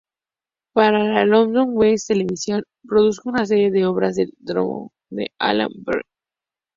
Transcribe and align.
Para 0.73 1.03
la 1.03 1.25
London 1.27 1.73
Weekend 1.77 2.01
Television 2.07 2.63
produjo 2.81 3.29
una 3.29 3.45
serie 3.45 3.69
de 3.69 3.85
obras 3.85 4.15
del 4.15 4.31
dramaturgo 4.39 4.91
Alan 5.37 5.69
Bennett. 5.77 6.07